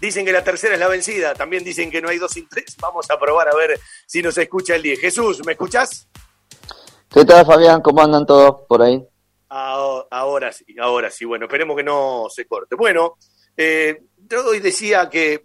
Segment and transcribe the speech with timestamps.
[0.00, 2.76] Dicen que la tercera es la vencida, también dicen que no hay dos sin tres.
[2.80, 4.98] Vamos a probar a ver si nos escucha el 10.
[4.98, 6.08] Jesús, ¿me escuchás?
[7.12, 7.82] ¿Qué tal, Fabián?
[7.82, 9.04] ¿Cómo andan todos por ahí?
[9.48, 11.24] Ahora, sí, ahora sí.
[11.24, 12.76] Bueno, esperemos que no se corte.
[12.76, 13.16] Bueno,
[13.56, 15.44] eh, yo hoy decía que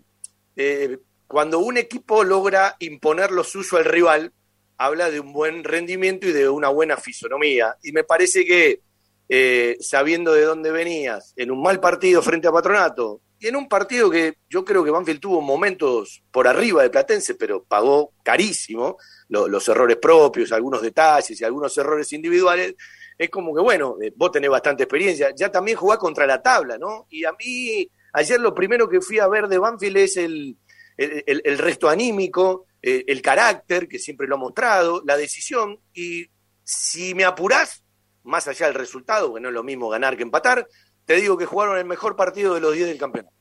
[0.55, 4.31] eh, cuando un equipo logra imponer lo suyo al rival,
[4.77, 7.75] habla de un buen rendimiento y de una buena fisonomía.
[7.83, 8.81] Y me parece que,
[9.27, 14.09] eh, sabiendo de dónde venías, en un mal partido frente a Patronato, en un partido
[14.09, 19.67] que yo creo que Banfield tuvo momentos por arriba de Platense, pero pagó carísimo los
[19.67, 22.75] errores propios, algunos detalles y algunos errores individuales,
[23.17, 26.77] es como que, bueno, eh, vos tenés bastante experiencia, ya también jugás contra la tabla,
[26.77, 27.07] ¿no?
[27.09, 30.57] Y a mí, ayer lo primero que fui a ver de Banfield es el,
[30.97, 36.27] el, resto anímico, eh, el carácter, que siempre lo ha mostrado, la decisión, y
[36.63, 37.83] si me apurás,
[38.23, 40.67] más allá del resultado, que no es lo mismo ganar que empatar,
[41.05, 43.33] te digo que jugaron el mejor partido de los 10 del campeonato.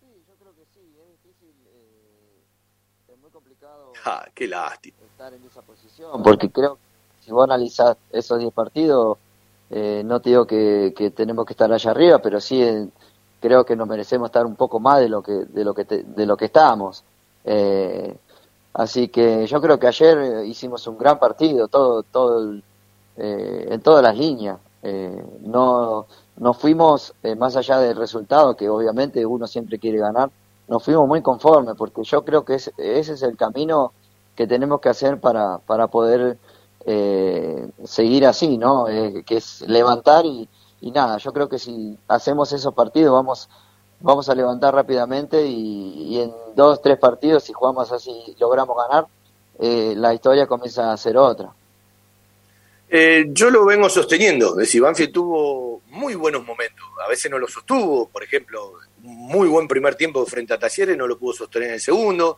[0.00, 3.92] Sí, yo creo que sí, es difícil, eh, es muy complicado.
[4.04, 4.96] Ah, qué lástima.
[5.10, 9.18] Estar en esa posición, porque creo que si vos analizás esos 10 partidos,
[9.70, 12.90] eh, no te digo que, que, tenemos que estar allá arriba, pero sí
[13.40, 16.26] creo que nos merecemos estar un poco más de lo que de lo que de
[16.26, 17.02] lo que estábamos
[17.44, 18.14] eh,
[18.74, 22.54] así que yo creo que ayer hicimos un gran partido todo todo
[23.16, 28.68] eh, en todas las líneas eh, no no fuimos eh, más allá del resultado que
[28.68, 30.30] obviamente uno siempre quiere ganar
[30.68, 33.92] nos fuimos muy conformes porque yo creo que ese es el camino
[34.34, 36.38] que tenemos que hacer para para poder
[36.86, 40.48] eh, seguir así no que es levantar y
[40.80, 43.48] y nada, yo creo que si hacemos esos partidos vamos
[44.00, 49.06] vamos a levantar rápidamente y, en dos, tres partidos, si jugamos así logramos ganar,
[49.58, 51.54] eh, la historia comienza a ser otra.
[52.92, 57.38] Eh, yo lo vengo sosteniendo, es decir, Banfield tuvo muy buenos momentos, a veces no
[57.38, 61.68] lo sostuvo, por ejemplo, muy buen primer tiempo frente a Talleres, no lo pudo sostener
[61.68, 62.36] en el segundo,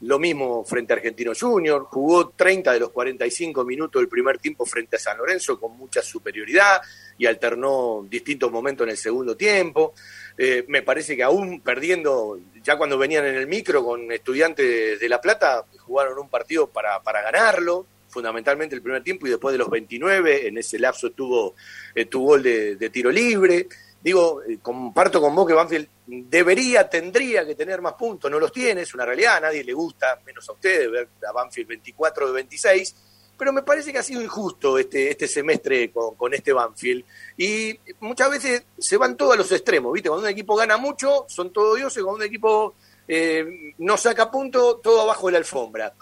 [0.00, 4.66] lo mismo frente a Argentino Junior, jugó 30 de los 45 minutos del primer tiempo
[4.66, 6.82] frente a San Lorenzo con mucha superioridad
[7.16, 9.94] y alternó distintos momentos en el segundo tiempo.
[10.36, 15.08] Eh, me parece que aún perdiendo, ya cuando venían en el micro con estudiantes de
[15.08, 19.58] La Plata, jugaron un partido para, para ganarlo, fundamentalmente el primer tiempo y después de
[19.58, 21.54] los 29, en ese lapso tuvo
[21.94, 23.66] eh, tu gol de, de tiro libre
[24.02, 28.52] digo, eh, comparto con vos que Banfield debería, tendría que tener más puntos, no los
[28.52, 32.26] tiene, es una realidad, a nadie le gusta, menos a ustedes, ver a Banfield 24
[32.26, 32.96] de 26,
[33.38, 37.04] pero me parece que ha sido injusto este, este semestre con, con este Banfield.
[37.36, 40.08] Y muchas veces se van todos a los extremos, ¿viste?
[40.08, 42.74] Cuando un equipo gana mucho, son todos dioses, cuando un equipo
[43.08, 45.92] eh, no saca punto, todo abajo de la alfombra.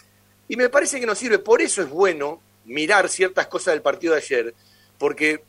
[0.50, 4.14] Y me parece que nos sirve, por eso es bueno mirar ciertas cosas del partido
[4.14, 4.54] de ayer,
[4.98, 5.44] porque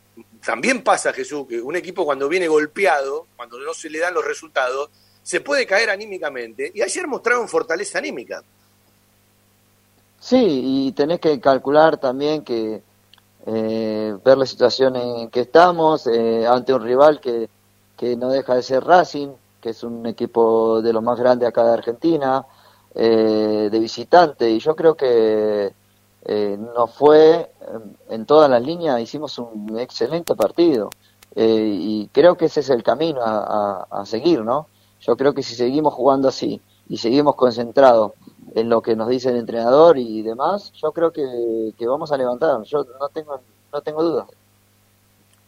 [0.46, 4.24] también pasa, Jesús, que un equipo cuando viene golpeado, cuando no se le dan los
[4.24, 4.92] resultados,
[5.24, 6.72] se puede caer anímicamente.
[6.76, 8.44] Y ayer mostraron fortaleza anímica.
[10.20, 12.84] Sí, y tenés que calcular también que
[13.48, 17.50] eh, ver la situación en que estamos eh, ante un rival que,
[17.98, 19.30] que no deja de ser Racing,
[19.60, 22.46] que es un equipo de los más grandes acá de Argentina,
[22.94, 25.74] eh, de visitante, y yo creo que
[26.24, 27.52] eh, nos fue
[28.10, 30.90] en todas las líneas, hicimos un excelente partido
[31.36, 34.68] eh, y creo que ese es el camino a, seguir, ¿no?
[35.00, 38.12] Yo creo que si seguimos jugando así y seguimos concentrados
[38.54, 42.18] en lo que nos dice el entrenador y demás, yo creo que, que vamos a
[42.18, 43.40] levantar, yo no tengo,
[43.72, 44.28] no tengo dudas.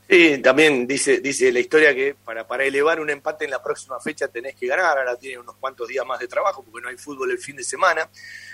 [0.09, 3.99] Sí, también dice, dice la historia que para, para elevar un empate en la próxima
[3.99, 6.97] fecha tenés que ganar, ahora tiene unos cuantos días más de trabajo porque no hay
[6.97, 8.09] fútbol el fin de semana.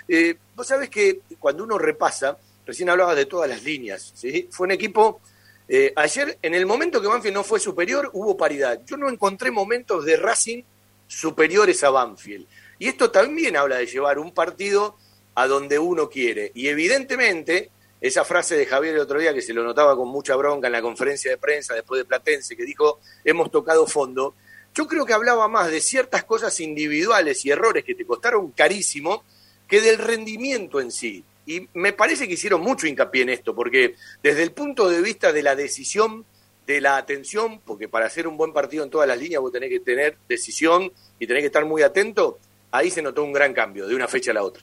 [0.06, 4.48] Eh, vos sabés que cuando uno repasa, recién hablabas de todas las líneas, ¿sí?
[4.50, 5.20] fue un equipo,
[5.68, 8.80] eh, ayer en el momento que Banfield no fue superior hubo paridad.
[8.86, 10.62] Yo no encontré momentos de Racing
[11.06, 12.46] superiores a Banfield.
[12.78, 14.96] Y esto también habla de llevar un partido
[15.34, 16.52] a donde uno quiere.
[16.54, 20.34] Y evidentemente esa frase de Javier el otro día, que se lo notaba con mucha
[20.36, 24.34] bronca en la conferencia de prensa después de Platense, que dijo, hemos tocado fondo,
[24.74, 29.24] yo creo que hablaba más de ciertas cosas individuales y errores que te costaron carísimo
[29.66, 31.24] que del rendimiento en sí.
[31.46, 35.32] Y me parece que hicieron mucho hincapié en esto, porque desde el punto de vista
[35.32, 36.24] de la decisión,
[36.66, 39.70] de la atención, porque para hacer un buen partido en todas las líneas vos tenés
[39.70, 42.38] que tener decisión y tenés que estar muy atento,
[42.70, 44.62] ahí se notó un gran cambio de una fecha a la otra.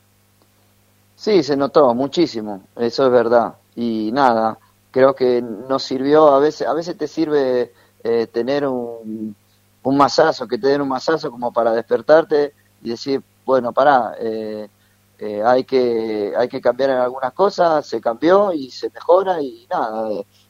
[1.17, 3.55] Sí, se notó muchísimo, eso es verdad.
[3.75, 4.59] Y nada,
[4.91, 7.73] creo que nos sirvió, a veces, a veces te sirve
[8.03, 9.35] eh, tener un,
[9.83, 12.53] masazo, que te den un masazo como para despertarte
[12.83, 14.69] y decir, bueno, pará, eh,
[15.17, 19.65] eh, hay, que, hay que cambiar en algunas cosas, se cambió y se mejora y
[19.71, 20.09] nada.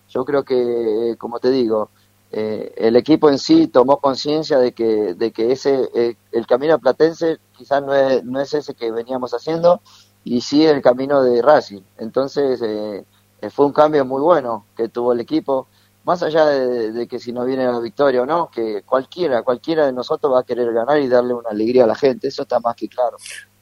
[0.10, 1.90] Yo creo que, como te digo,
[2.32, 6.78] eh, el equipo en sí tomó conciencia de que, de que ese, eh, el camino
[6.78, 9.82] platense quizás no es, no es ese que veníamos haciendo
[10.28, 11.82] y sí el camino de Racing.
[11.98, 13.04] Entonces eh,
[13.50, 15.68] fue un cambio muy bueno que tuvo el equipo,
[16.04, 19.94] más allá de, que si no viene la victoria o no, que cualquiera, cualquiera de
[19.94, 22.76] nosotros va a querer ganar y darle una alegría a la gente, eso está más
[22.76, 23.18] que claro.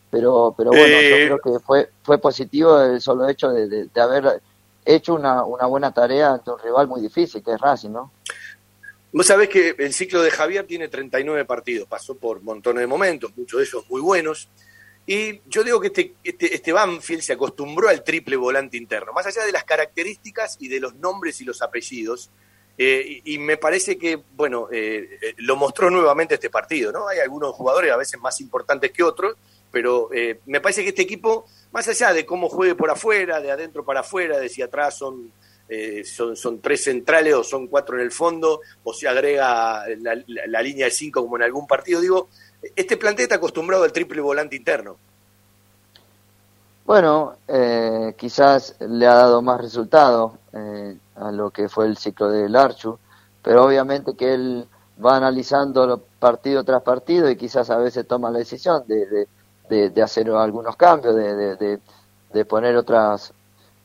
[0.10, 4.42] Pero, pero bueno, yo creo que fue, fue positivo el solo hecho de, de haber
[4.86, 8.12] hecho una, una buena tarea ante un rival muy difícil, que es Racing, ¿no?
[9.12, 13.32] Vos sabés que el ciclo de Javier tiene 39 partidos, pasó por montones de momentos,
[13.36, 14.50] muchos de ellos muy buenos.
[15.08, 19.28] Y yo digo que este, este, este, Banfield se acostumbró al triple volante interno, más
[19.28, 22.32] allá de las características y de los nombres y los apellidos.
[22.78, 27.08] Eh, y, me parece que, bueno, eh, eh, lo mostró nuevamente este partido, ¿no?
[27.08, 29.36] Hay algunos jugadores a veces más importantes que otros,
[29.72, 30.10] pero
[30.46, 34.00] me parece que este equipo, más allá de cómo juegue por afuera, de adentro para
[34.00, 35.34] afuera, de si atrás son
[35.68, 40.62] eh, son, son, tres centrales o son cuatro en el fondo, o se agrega la,
[40.62, 42.02] línea de cinco como en algún partido.
[42.02, 42.30] Digo,
[42.76, 44.98] este plantel está acostumbrado al triple volante interno.
[46.86, 52.30] Bueno, eh, quizás le ha dado más resultado eh, a lo que fue el ciclo
[52.30, 53.00] del Archu,
[53.42, 54.68] pero obviamente que él
[55.04, 59.28] va analizando partido tras partido y quizás a veces toma la decisión de,
[59.70, 61.80] de, hacer algunos cambios, de,
[62.32, 63.34] de, poner otras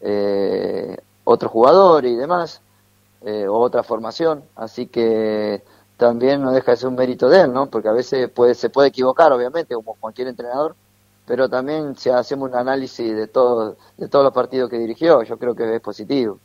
[0.00, 2.60] eh, otro jugador y demás,
[3.22, 5.62] eh, o otra formación, así que
[6.00, 7.70] también no deja de ser un mérito de él, ¿no?
[7.70, 10.74] Porque a veces puede, se puede equivocar, obviamente, como cualquier entrenador,
[11.26, 15.38] pero también si hacemos un análisis de, todo, de todos los partidos que dirigió, yo
[15.38, 16.40] creo que es positivo.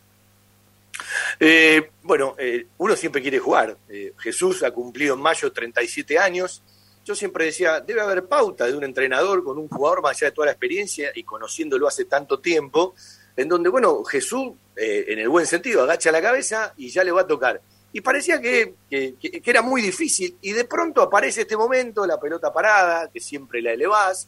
[1.40, 3.78] Eh, bueno, eh, uno siempre quiere jugar.
[4.18, 6.62] Jesús ha cumplido en mayo 37 años.
[7.06, 10.31] Yo siempre decía, debe haber pauta de un entrenador con un jugador más allá de
[10.34, 12.94] toda la experiencia y conociéndolo hace tanto tiempo,
[13.38, 17.12] en donde, bueno, Jesús, eh, en el buen sentido, agacha la cabeza y ya le
[17.12, 17.62] va a tocar.
[17.95, 22.51] Y parecía que, que, era muy difícil, y de pronto aparece este momento, la pelota
[22.51, 24.27] parada, que siempre la elevás,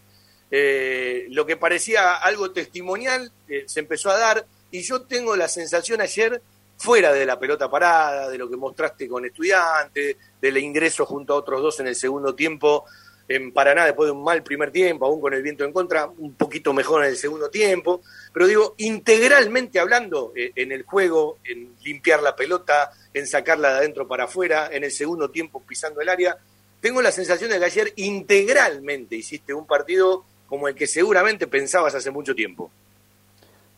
[0.49, 5.49] eh, lo que parecía algo testimonial eh, se empezó a dar, y yo tengo la
[5.49, 6.41] sensación ayer,
[6.77, 11.35] fuera de la pelota parada, de lo que mostraste con estudiantes, del ingreso junto a
[11.35, 12.85] otros dos en el segundo tiempo,
[13.27, 16.33] en Paraná después de un mal primer tiempo, aún con el viento en contra, un
[16.35, 18.01] poquito mejor en el segundo tiempo,
[18.33, 23.77] pero digo, integralmente hablando, eh, en el juego, en limpiar la pelota, en sacarla de
[23.79, 26.37] adentro para afuera, en el segundo tiempo pisando el área,
[26.79, 31.95] tengo la sensación de que ayer integralmente hiciste un partido como el que seguramente pensabas
[31.95, 32.69] hace mucho tiempo.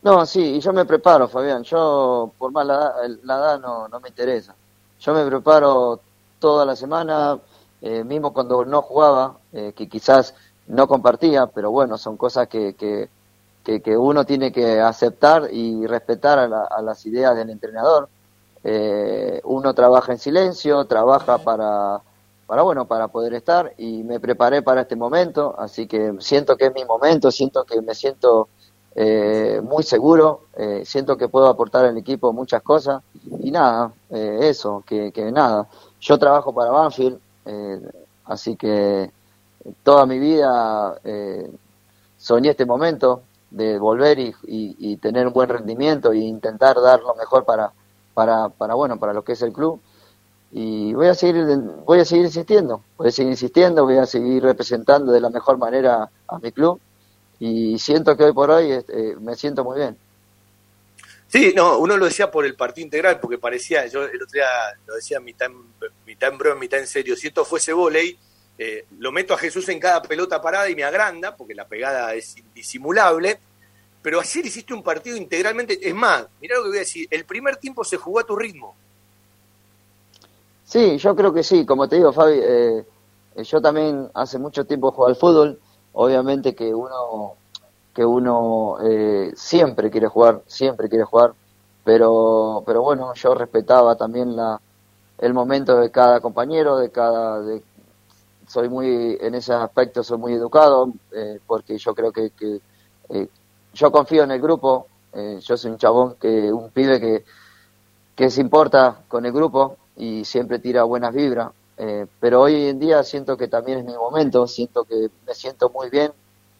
[0.02, 1.62] No, sí, y yo me preparo, Fabián.
[1.62, 4.54] Yo, por más la, la edad, no, no me interesa.
[5.00, 6.00] Yo me preparo
[6.38, 7.38] toda la semana,
[7.82, 10.34] eh, mismo cuando no jugaba, eh, que quizás
[10.66, 13.08] no compartía, pero bueno, son cosas que, que,
[13.64, 18.08] que, uno tiene que aceptar y respetar a, las ideas del entrenador.
[18.62, 22.00] Eh, uno trabaja en silencio, trabaja para,
[22.46, 26.66] para, bueno, para poder estar y me preparé para este momento, así que siento que
[26.66, 28.48] es mi momento, siento que me siento
[29.62, 30.42] muy seguro,
[30.84, 33.02] siento que puedo aportar al equipo muchas cosas
[33.40, 35.68] y nada, eso, que, que nada.
[36.00, 37.80] Yo trabajo para Banfield, eh,
[38.24, 39.10] así que
[39.82, 41.50] toda mi vida eh,
[42.16, 47.44] soñé este momento de volver y, tener un buen rendimiento e intentar dar lo mejor
[47.44, 47.72] para,
[48.14, 49.80] para, para, bueno, para lo que es el club.
[50.52, 51.44] Y voy a seguir,
[51.84, 55.58] voy a seguir insistiendo, voy a seguir insistiendo, voy a seguir representando de la mejor
[55.58, 56.80] manera a mi club
[57.40, 59.96] y siento que hoy por hoy este, me siento muy bien.
[61.26, 64.48] Sí, no, uno lo decía por el partido integral, porque parecía, yo el otro día
[64.86, 65.48] lo decía mitad
[66.04, 68.18] mitad en broma, mitad en serio, si esto fuese volei,
[68.62, 72.12] eh, lo meto a Jesús en cada pelota parada y me agranda, porque la pegada
[72.12, 73.38] es indisimulable,
[74.02, 77.24] pero ayer hiciste un partido integralmente, es más, mirá lo que voy a decir, el
[77.24, 78.74] primer tiempo se jugó a tu ritmo.
[80.66, 82.84] Sí, yo creo que sí, como te digo, Fabi, eh,
[83.36, 85.58] yo también hace mucho tiempo juego al fútbol,
[85.94, 87.36] obviamente que uno
[87.94, 91.32] que uno eh, siempre quiere jugar, siempre quiere jugar,
[91.82, 94.60] pero, pero bueno, yo respetaba también la,
[95.20, 97.42] el momento de cada compañero, de cada,
[98.50, 102.60] soy muy, en ese aspecto soy muy educado, eh, porque yo creo que, que
[103.08, 103.28] eh,
[103.72, 104.88] yo confío en el grupo,
[105.40, 107.24] yo soy un chabón que, un pibe que,
[108.14, 111.50] que se importa con el grupo y siempre tira buenas vibras,
[112.20, 115.90] pero hoy en día siento que también es mi momento, siento que me siento muy
[115.90, 116.12] bien,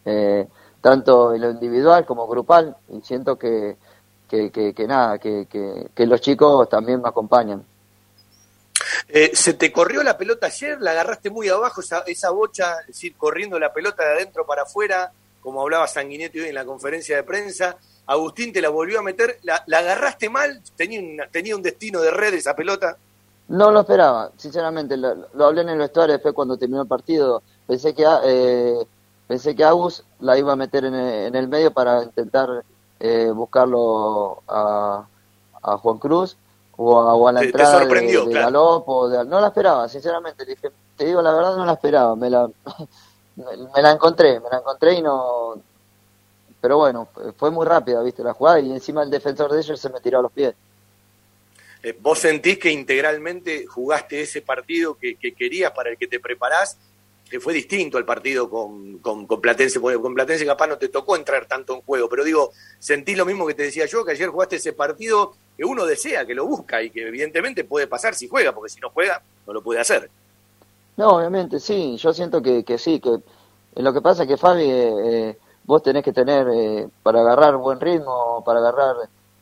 [0.04, 0.48] eh,
[0.80, 3.76] tanto en lo individual como grupal, y siento que,
[4.28, 5.46] que, que, nada, que,
[5.94, 7.64] que, los chicos también me acompañan.
[9.12, 10.80] Eh, ¿Se te corrió la pelota ayer?
[10.80, 14.62] ¿La agarraste muy abajo, esa, esa bocha, es decir, corriendo la pelota de adentro para
[14.62, 15.12] afuera,
[15.42, 17.76] como hablaba Sanguinetti hoy en la conferencia de prensa?
[18.06, 20.60] Agustín te la volvió a meter, ¿la, agarraste mal?
[20.76, 22.96] ¿Tenía, tenía un destino de red esa pelota?
[23.48, 27.42] No lo esperaba, sinceramente, lo, hablé en el vestuario después cuando terminó el partido.
[27.66, 28.86] Pensé que eh,
[29.26, 32.64] pensé que Agus la iba a meter en el, medio para intentar
[33.00, 35.04] eh, buscarlo a,
[35.62, 36.36] Juan Cruz
[36.82, 38.88] o a, la entrada de, Galop
[39.26, 40.46] no la esperaba, sinceramente.
[40.46, 42.16] Dije, te digo la verdad, no la esperaba.
[42.16, 42.48] Me la,
[43.36, 45.60] me la encontré, me la encontré y no.
[46.58, 49.90] Pero bueno, fue muy rápida, viste, la jugada y encima el defensor de ellos se
[49.90, 50.54] me tiró a los pies.
[51.82, 56.78] Eh, ¿Vos sentís que integralmente jugaste ese partido que, querías, para el que te preparás,
[57.28, 59.80] que fue distinto al partido con, con, Platense?
[59.80, 63.26] Porque con Platense capaz no te tocó entrar tanto en juego, pero digo, sentís lo
[63.26, 66.46] mismo que te decía yo, que ayer jugaste ese partido que uno desea, que lo
[66.46, 69.78] busca y que evidentemente puede pasar si juega, porque si no juega, no lo puede
[69.78, 70.10] hacer.
[70.96, 73.18] No, obviamente, sí, yo siento que, que sí, que
[73.74, 77.78] lo que pasa es que Fabi, eh, vos tenés que tener, eh, para agarrar buen
[77.78, 78.96] ritmo, para agarrar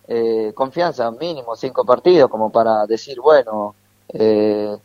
[0.08, 3.76] eh, confianza, mínimo cinco partidos, como para decir, bueno,
[4.08, 4.76] eh,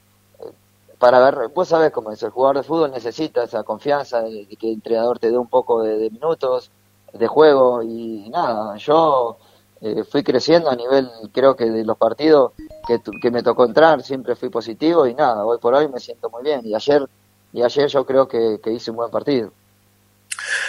[1.00, 4.68] para ver, vos sabés cómo es, el jugador de fútbol necesita esa confianza, de, que
[4.68, 6.70] el entrenador te dé un poco de, minutos,
[7.12, 9.38] de juego, y nada, yo
[9.84, 12.54] eh, fui creciendo a nivel, creo que de los partidos
[12.88, 16.30] que, que me tocó entrar, siempre fui positivo, y nada, hoy por hoy me siento
[16.30, 17.06] muy bien, y ayer,
[17.52, 19.52] y ayer yo creo que, hice un buen partido.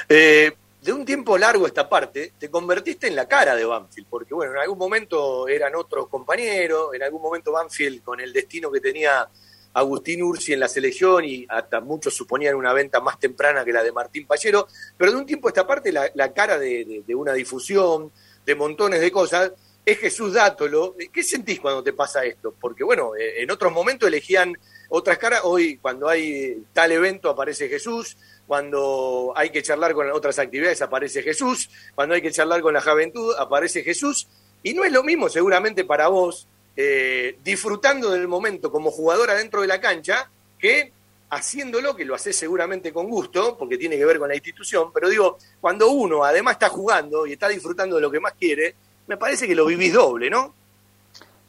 [0.08, 0.52] Eh,
[0.82, 4.52] de un tiempo largo esta parte, te convertiste en la cara de Banfield, porque bueno,
[4.52, 9.28] en algún momento eran otros compañeros, en algún momento Banfield con el destino que tenía
[9.74, 13.82] Agustín Ursi en la selección y hasta muchos suponían una venta más temprana que la
[13.82, 18.12] de Martín Pallero, pero de un tiempo esta parte la, cara de, una difusión,
[18.44, 19.52] de montones de cosas,
[19.84, 20.96] es Jesús Dátolo.
[21.12, 22.54] ¿Qué sentís cuando te pasa esto?
[22.58, 24.56] Porque bueno, eh, en otros momentos elegían
[24.88, 30.38] otras caras, hoy cuando hay tal evento aparece Jesús, cuando hay que charlar con otras
[30.38, 34.28] actividades aparece Jesús, cuando hay que charlar con la juventud aparece Jesús,
[34.62, 36.46] y no es lo mismo seguramente para vos
[36.76, 40.92] eh, disfrutando del momento como jugadora dentro de la cancha que
[41.30, 45.08] haciéndolo, que lo haces seguramente con gusto, porque tiene que ver con la institución, pero
[45.08, 48.74] digo, cuando uno además está jugando y está disfrutando de lo que más quiere,
[49.06, 50.54] me parece que lo vivís doble, ¿no?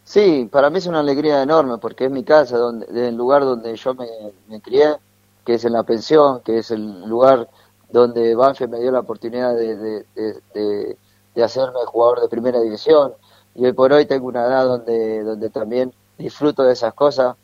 [0.03, 3.75] Sí, para mí es una alegría enorme, porque es mi casa, donde, el lugar donde
[3.75, 4.96] yo me, crié,
[5.44, 7.50] que es en la pensión, que es el lugar
[7.89, 13.13] donde Banfield me dio la oportunidad de, de, hacerme jugador de primera división.
[13.55, 17.36] Y hoy por hoy tengo una edad donde, donde también disfruto de esas cosas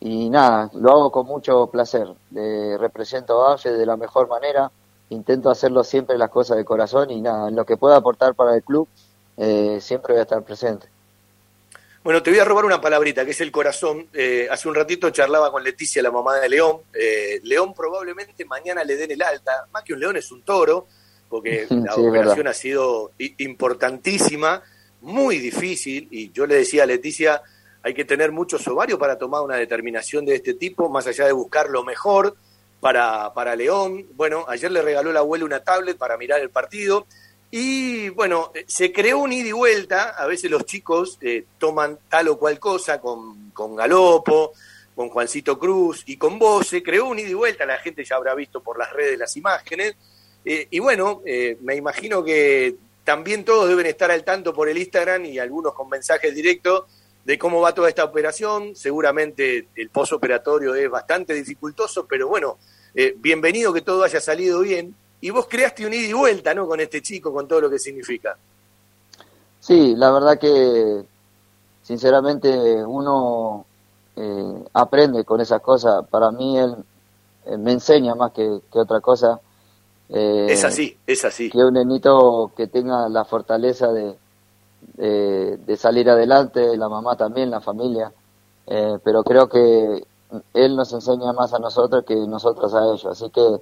[0.00, 2.08] y nada, lo hago con mucho placer.
[2.32, 4.70] represento a Banfield de la mejor manera,
[5.10, 8.54] intento hacerlo siempre las cosas de corazón y nada, en lo que pueda aportar para
[8.54, 8.88] el club,
[9.36, 10.88] eh, siempre voy a estar presente.
[12.04, 14.08] Bueno, te voy a robar una palabrita, que es el corazón.
[14.14, 16.78] Eh, hace un ratito charlaba con Leticia, la mamá de León.
[16.94, 19.66] Eh, León probablemente mañana le den el alta.
[19.72, 20.86] Más que un león es un toro,
[21.28, 24.62] porque la operación ha sido importantísima,
[25.02, 26.08] muy difícil.
[26.10, 27.42] Y yo le decía a Leticia,
[27.82, 31.32] hay que tener muchos ovarios para tomar una determinación de este tipo, más allá de
[31.32, 32.36] buscar lo mejor
[32.80, 34.06] para, para León.
[34.14, 37.06] Bueno, ayer le regaló la abuela una tablet para mirar el partido.
[37.50, 41.98] Y bueno, eh, se creó un ida y vuelta, a veces los chicos eh, toman
[42.08, 44.52] tal o cual cosa con, con Galopo,
[44.94, 48.16] con Juancito Cruz y con vos, se creó un ida y vuelta, la gente ya
[48.16, 49.94] habrá visto por las redes las imágenes,
[50.44, 51.22] eh, y bueno,
[51.60, 55.88] me imagino que también todos deben estar al tanto por el Instagram y algunos con
[55.88, 56.84] mensajes directos
[57.28, 62.56] de cómo va toda esta operación, seguramente el posoperatorio es bastante dificultoso, pero bueno,
[63.18, 66.66] bienvenido que todo haya salido bien, y vos creaste un ida y vuelta, ¿no?
[66.66, 68.34] Con este chico, con todo lo que significa.
[69.60, 71.02] Sí, la verdad que
[71.82, 73.66] sinceramente uno
[74.16, 76.06] eh, aprende con esas cosas.
[76.08, 76.76] Para mí él,
[77.58, 79.38] me enseña más que, otra cosa.
[80.08, 81.50] Eh, es así, es así.
[81.50, 84.16] Que un nenito que tenga la fortaleza de,
[84.94, 88.12] de, salir adelante, la mamá también, la familia.
[88.66, 90.04] Eh, pero creo que
[90.54, 93.06] él nos enseña más a nosotros que nosotros a ellos.
[93.06, 93.60] Así que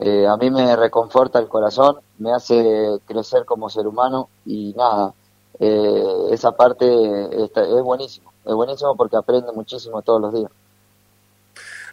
[0.00, 5.12] eh, a mí me reconforta el corazón, me hace crecer como ser humano y nada,
[5.58, 10.50] eh, esa parte es buenísimo, es buenísimo porque aprende muchísimo todos los días.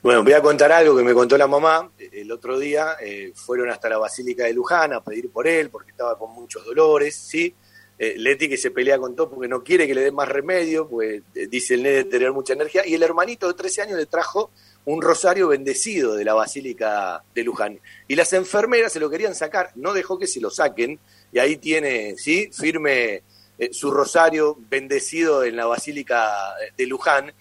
[0.04, 1.90] Bueno, voy a contar algo que me contó la mamá.
[1.98, 5.90] El otro día eh, fueron hasta la Basílica de Luján a pedir por él porque
[5.90, 7.56] estaba con muchos dolores, ¿sí?
[7.98, 11.24] Leti que se pelea con todo porque no quiere que le den más remedio, pues
[11.50, 12.86] dice el nene tener mucha energía.
[12.86, 14.52] Y el hermanito de 13 años le trajo
[14.86, 17.80] un rosario bendecido de la Basílica de Luján.
[18.08, 21.00] Y las enfermeras se lo querían sacar, no dejó que se lo saquen,
[21.32, 22.50] y ahí tiene, ¿sí?
[22.54, 23.24] Firme
[23.58, 27.34] eh, su rosario bendecido en la Basílica de Luján.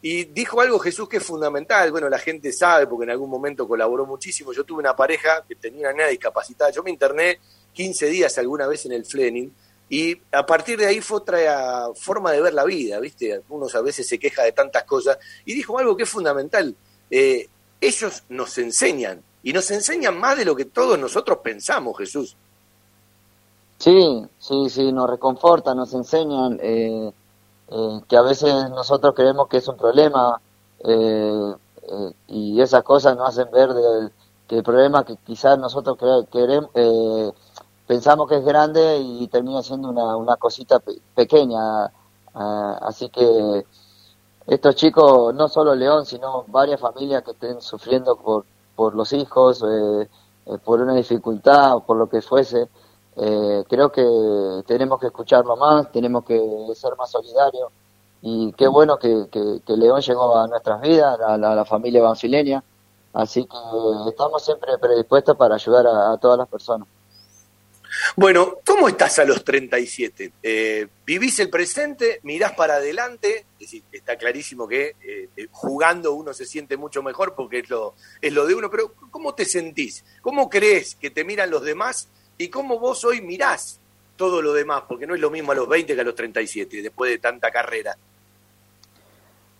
[0.00, 3.66] Y dijo algo Jesús que es fundamental, bueno, la gente sabe porque en algún momento
[3.66, 4.52] colaboró muchísimo.
[4.52, 7.40] Yo tuve una pareja que tenía una nena discapacitada, yo me interné
[7.72, 9.50] 15 días alguna vez en el Flening,
[9.88, 13.42] Y a partir de ahí fue otra forma de ver la vida, ¿viste?
[13.48, 15.18] Unos a veces se queja de tantas cosas.
[15.44, 16.74] Y dijo algo que es fundamental.
[17.10, 17.48] Eh,
[17.80, 22.34] ellos nos enseñan, y nos enseñan más de lo que todos nosotros pensamos, Jesús.
[23.78, 27.12] Sí, sí, sí, nos reconfortan, nos enseñan eh,
[27.68, 30.40] eh, que a veces nosotros creemos que es un problema
[32.28, 33.70] y esas cosas nos hacen ver
[34.46, 35.96] que el problema que quizás nosotros
[36.30, 36.70] queremos,
[37.86, 40.80] pensamos que es grande y termina siendo una, una cosita
[41.14, 41.90] pequeña.
[42.34, 43.64] Ah, así que
[44.46, 48.44] estos chicos, no solo León, sino varias familias que estén sufriendo por,
[48.76, 50.08] por los hijos, eh,
[50.46, 52.68] eh, por una dificultad o por lo que fuese,
[53.16, 54.04] eh, creo que
[54.66, 56.38] tenemos que escucharlo más, tenemos que
[56.74, 57.70] ser más solidarios.
[58.22, 62.62] Y qué bueno que, que, León llegó a nuestras vidas, a la, familia banfileña.
[63.12, 63.56] Así que
[64.08, 66.88] estamos siempre predispuestos para ayudar a todas las personas.
[68.16, 70.32] Bueno, ¿cómo estás a los 37?
[70.42, 72.20] Eh, ¿Vivís el presente?
[72.22, 73.46] ¿Mirás para adelante?
[73.54, 77.70] Es decir, está clarísimo que eh, eh, jugando uno se siente mucho mejor porque es
[77.70, 80.04] lo, es lo de uno, pero ¿cómo te sentís?
[80.22, 82.08] ¿Cómo crees que te miran los demás?
[82.38, 83.78] ¿Y cómo vos hoy mirás
[84.16, 84.84] todo lo demás?
[84.88, 87.50] Porque no es lo mismo a los 20 que a los 37, después de tanta
[87.50, 87.96] carrera.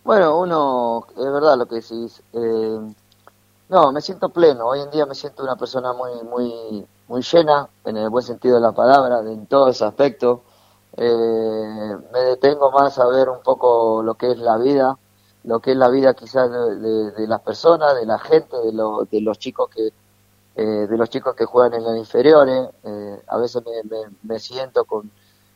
[0.03, 2.21] Bueno, uno, es verdad lo que decís.
[3.69, 4.67] no, me siento pleno.
[4.67, 8.55] Hoy en día me siento una persona muy, muy muy llena, en el buen sentido
[8.55, 10.41] de la palabra, en todo ese aspecto.
[10.97, 14.97] Eh, me detengo más a ver un poco lo que es la vida,
[15.43, 18.71] lo que es la vida quizás de, las personas, de la gente, de,
[19.11, 19.91] de los chicos que
[20.57, 22.69] eh, de los chicos que juegan en las inferiores.
[22.83, 23.61] Eh, a veces
[24.23, 25.11] me, siento con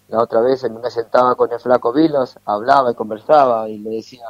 [0.09, 4.25] la otra vez me sentaba con el flaco Vilos, hablaba y conversaba y le decía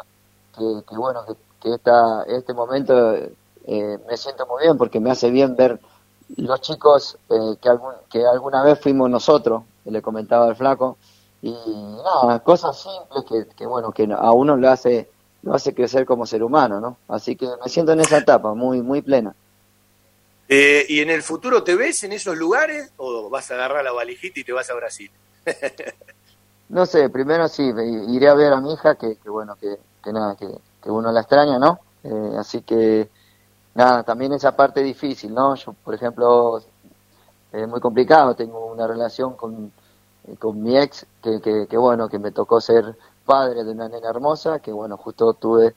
[0.55, 2.93] que, bueno que, que esta, este momento
[3.65, 5.79] me siento muy bien porque me hace bien ver
[6.37, 10.97] los chicos eh, que, algún, que alguna vez fuimos nosotros, le comentaba el flaco,
[11.41, 15.09] y nada, cosas simples que, bueno, que a uno lo hace,
[15.41, 16.97] lo hace crecer como ser humano, ¿no?
[17.07, 19.33] Así que me siento en esa etapa, muy, muy plena.
[20.49, 23.91] Eh, ¿Y en el futuro te ves en esos lugares o vas a agarrar la
[23.91, 25.11] valijita y te vas a Brasil?
[26.69, 27.71] no sé, primero sí,
[28.09, 30.47] iré a ver a mi hija, que, bueno, que, que nada, que,
[30.83, 31.79] que uno la extraña, ¿no?
[32.03, 33.09] Eh, así que
[33.79, 35.55] nada, también esa parte difícil, ¿no?
[35.55, 36.61] Yo, por ejemplo,
[37.53, 39.71] es muy complicado, tengo una relación con,
[40.27, 44.09] eh, con mi ex, que, que, bueno, que me tocó ser padre de una nena
[44.09, 45.75] hermosa, que bueno, justo tuve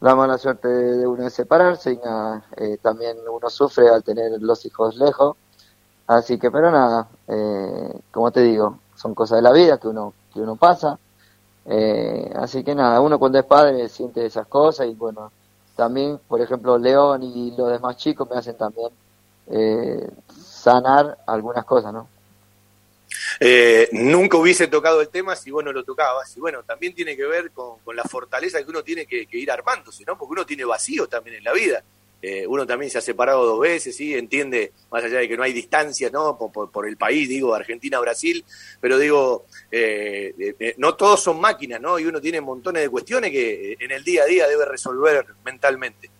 [0.00, 4.40] la mala suerte de, uno de separarse y nada, eh, también uno sufre al tener
[4.40, 5.36] los hijos lejos,
[6.06, 10.14] así que pero nada, eh, como te digo, son cosas de la vida que uno,
[10.32, 10.98] que uno pasa,
[12.36, 15.30] así que nada, uno cuando es padre siente esas cosas y bueno,
[15.78, 18.88] también, por ejemplo, León y los demás chicos me hacen también
[19.46, 22.08] eh, sanar algunas cosas, ¿no?
[23.38, 26.36] Eh, nunca hubiese tocado el tema si vos no lo tocabas.
[26.36, 29.52] Y bueno, también tiene que ver con, la fortaleza que uno tiene que, que, ir
[29.52, 30.18] armándose, ¿no?
[30.18, 31.84] Porque uno tiene vacíos también en la vida.
[32.20, 34.14] Eh, uno también se ha separado dos veces, ¿sí?
[34.14, 36.36] entiende, más allá de que no hay distancia ¿no?
[36.36, 38.44] Por, el país, digo, Argentina-Brasil,
[38.80, 41.96] pero digo, eh, eh, no todos son máquinas, ¿no?
[41.98, 46.10] Y uno tiene montones de cuestiones que en el día a día debe resolver mentalmente.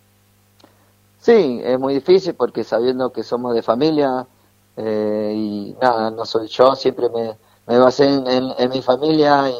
[1.20, 4.24] Sí, es muy difícil porque sabiendo que somos de familia
[4.76, 9.50] y nada, no soy yo, siempre me, me basé en, mi familia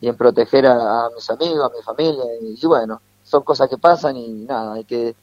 [0.00, 4.16] y, en proteger a, mis amigos, a mi familia, y bueno, son cosas que pasan
[4.16, 5.14] y nada, hay que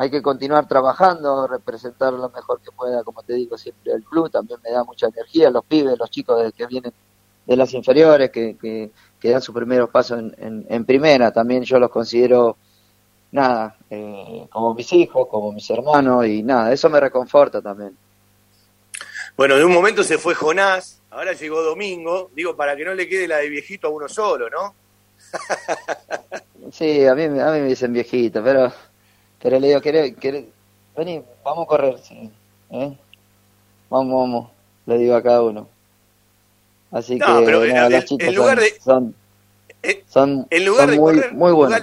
[0.00, 4.30] hay que continuar trabajando, representar lo mejor que pueda, como te digo siempre, el club
[4.30, 6.92] también me da mucha energía, los pibes, los chicos que vienen
[7.44, 8.56] de las inferiores, que,
[9.20, 12.56] que, dan sus primeros pasos en, en, primera, también yo los considero,
[13.32, 17.96] nada, eh, como mis hijos, como mis hermanos, y nada, eso me reconforta también.
[19.36, 23.08] Bueno, de un momento se fue Jonás, ahora llegó Domingo, digo, para que no le
[23.08, 24.76] quede la de viejito a uno solo, ¿no?
[26.70, 28.72] sí, a mí, a mí me dicen viejito, pero
[29.40, 30.14] pero le digo, ¿querés,
[30.96, 32.30] vení, vamos a correr, sí,
[32.70, 32.96] ¿eh?
[33.90, 34.50] Vamos, vamos,
[34.86, 35.68] le digo a cada uno.
[36.90, 39.14] Así que pero los chicos en lugar de, son,
[40.08, 41.80] son, en lugar de muy, correr, muy buenos.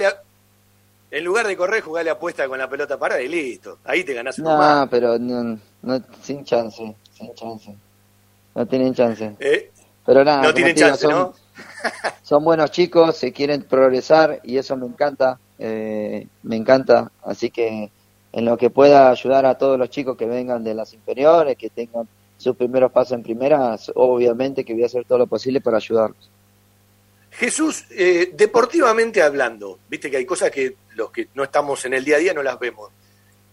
[1.12, 3.80] en lugar de correr, jugale apuesta con la pelota parada y listo.
[3.86, 7.76] Ahí te ganás un No, pero no, no, sin chance, sin chance.
[8.56, 9.36] No tienen chance.
[9.40, 9.72] ¿Eh?
[10.06, 11.34] Pero nada, no tienen chance, son, ¿no?
[12.24, 17.90] Son buenos chicos, se quieren progresar y eso me encanta eh, me encanta, así que
[18.34, 21.70] en lo que pueda ayudar a todos los chicos que vengan de las inferiores, que
[21.70, 25.78] tengan sus primeros pasos en primera, obviamente que voy a hacer todo lo posible para
[25.78, 26.30] ayudarlos.
[27.32, 32.04] Jesús, eh, deportivamente hablando, viste que hay cosas que los que no estamos en el
[32.04, 32.90] día a día no las vemos.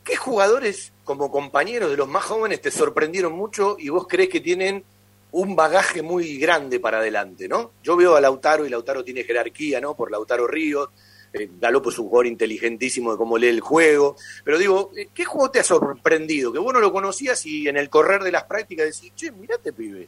[0.04, 4.40] ¿Qué jugadores como compañeros de los más jóvenes te sorprendieron mucho y vos crees que
[4.40, 4.84] tienen
[5.32, 7.72] un bagaje muy grande para adelante, ¿no?
[7.82, 9.94] Yo veo a Lautaro y Lautaro tiene jerarquía, ¿no?
[9.94, 10.90] Por Lautaro Ríos,
[11.32, 15.24] eh, Galopo es un jugador inteligentísimo de cómo lee el juego, pero digo, eh, ¿qué
[15.24, 16.52] juego te ha sorprendido?
[16.52, 19.72] Que vos no lo conocías y en el correr de las prácticas decís, che, mirate,
[19.72, 20.06] pibe.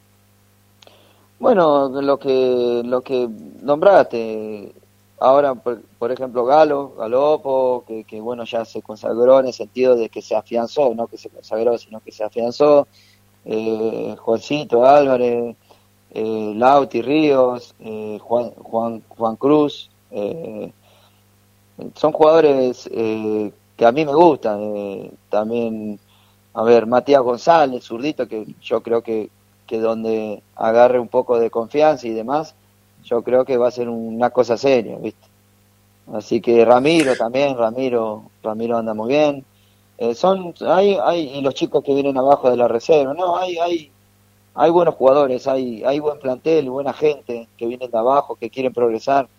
[1.39, 3.27] Bueno, lo que, lo que
[3.61, 4.71] nombraste,
[5.19, 10.09] ahora, por, ejemplo, Galo, Galopo, que, que, bueno, ya se consagró en el sentido de
[10.09, 12.87] que se afianzó, no que se consagró, sino que se afianzó,
[13.45, 15.55] eh, Juancito Álvarez,
[16.17, 20.71] eh, Lauti Ríos, eh, Juan, Juan, Juan Cruz, eh,
[21.93, 25.11] son jugadores que a mí me gustan.
[25.29, 25.99] también,
[26.53, 29.29] a ver, Matías González, zurdito, que yo creo que,
[29.67, 32.55] que donde agarre un poco de confianza y demás,
[33.03, 35.27] yo creo que va a ser una cosa seria, ¿viste?
[36.13, 39.43] Así que Ramiro también, Ramiro, Ramiro anda muy bien.
[39.97, 43.57] Eh, son, hay, hay, y los chicos que vienen abajo de la reserva, no, hay,
[43.57, 43.91] hay,
[44.55, 48.73] hay buenos jugadores, hay, hay buen plantel, buena gente que vienen de abajo, que quieren
[48.73, 49.29] progresar.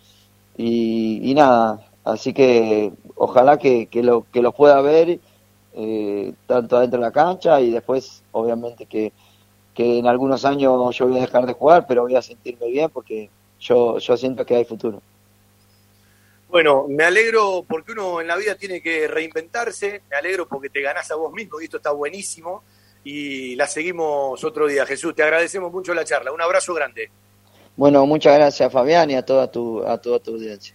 [0.56, 5.20] Y, y nada, así que ojalá que, que, lo, que los pueda ver
[5.74, 9.12] eh, tanto adentro de la cancha y después, obviamente, que,
[9.74, 12.90] que en algunos años yo voy a dejar de jugar, pero voy a sentirme bien
[12.90, 15.02] porque yo, yo siento que hay futuro.
[16.48, 20.80] Bueno, me alegro porque uno en la vida tiene que reinventarse, me alegro porque te
[20.80, 22.62] ganás a vos mismo y esto está buenísimo
[23.02, 24.86] y la seguimos otro día.
[24.86, 27.10] Jesús, te agradecemos mucho la charla, un abrazo grande.
[27.76, 30.74] Bueno, muchas gracias Fabián y a toda tu, a toda tu audiencia.